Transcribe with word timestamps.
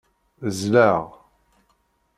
Ẓẓleɣ. 0.49 1.01